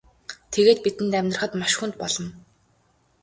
[0.53, 2.29] Тэгээд бидэнд амьдрахад маш хүнд болно.